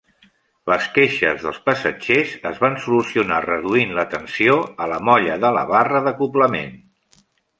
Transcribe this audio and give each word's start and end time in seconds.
Les 0.71 0.85
queixes 0.93 1.43
dels 1.47 1.59
passatgers 1.67 2.31
es 2.53 2.57
van 2.63 2.77
solucionar 2.87 3.37
reduint 3.45 3.93
la 3.99 4.07
tensió 4.15 4.57
a 4.85 4.89
la 4.93 4.99
molla 5.11 5.39
de 5.47 5.55
la 5.59 5.67
barra 5.75 6.05
d'acoblament. 6.09 6.75